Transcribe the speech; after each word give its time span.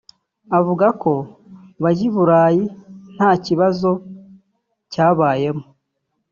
Avuga 0.57 0.87
ko 1.01 1.13
bajya 1.83 2.05
I 2.09 2.11
Burayi 2.13 2.63
nta 3.15 3.29
kibazo 3.45 3.89
cyabayemo 4.91 5.65